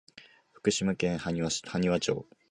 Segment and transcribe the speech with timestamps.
[0.51, 1.31] 福島県塙
[1.99, 2.27] 町